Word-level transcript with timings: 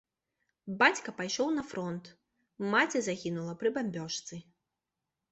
Бацька 0.81 1.09
пайшоў 1.17 1.49
на 1.57 1.63
фронт, 1.71 2.05
маці 2.75 3.01
загінула 3.09 3.53
пры 3.59 3.69
бамбёжцы. 3.77 4.35